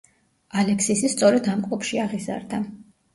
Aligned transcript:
ალექსისი 0.61 1.11
სწორედ 1.13 1.49
ამ 1.53 1.61
კლუბში 1.67 1.99
აღიზარდა. 2.05 2.61